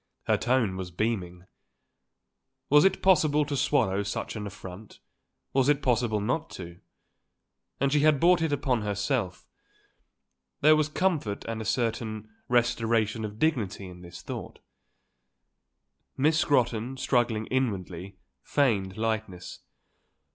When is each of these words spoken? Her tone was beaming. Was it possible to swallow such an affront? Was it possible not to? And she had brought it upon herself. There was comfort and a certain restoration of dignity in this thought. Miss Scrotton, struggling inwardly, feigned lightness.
Her 0.23 0.35
tone 0.35 0.77
was 0.77 0.89
beaming. 0.89 1.45
Was 2.71 2.85
it 2.85 3.03
possible 3.03 3.45
to 3.45 3.55
swallow 3.55 4.01
such 4.01 4.35
an 4.35 4.47
affront? 4.47 4.97
Was 5.53 5.69
it 5.69 5.83
possible 5.83 6.19
not 6.19 6.49
to? 6.57 6.79
And 7.79 7.93
she 7.93 7.99
had 7.99 8.19
brought 8.19 8.41
it 8.41 8.51
upon 8.51 8.81
herself. 8.81 9.45
There 10.61 10.75
was 10.75 10.89
comfort 10.89 11.45
and 11.45 11.61
a 11.61 11.65
certain 11.65 12.31
restoration 12.49 13.23
of 13.23 13.37
dignity 13.37 13.85
in 13.87 14.01
this 14.01 14.23
thought. 14.23 14.57
Miss 16.17 16.39
Scrotton, 16.39 16.97
struggling 16.97 17.45
inwardly, 17.51 18.17
feigned 18.41 18.97
lightness. 18.97 19.59